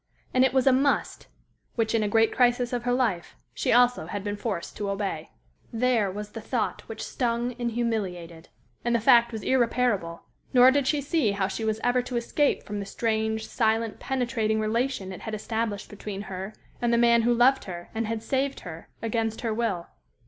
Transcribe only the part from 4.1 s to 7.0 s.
been forced to obey. There was the thought